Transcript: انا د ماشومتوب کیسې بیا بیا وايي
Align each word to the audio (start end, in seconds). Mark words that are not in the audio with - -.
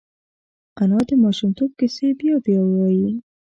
انا 0.81 0.99
د 1.07 1.11
ماشومتوب 1.23 1.69
کیسې 1.79 2.07
بیا 2.19 2.35
بیا 2.45 2.61
وايي 2.69 3.09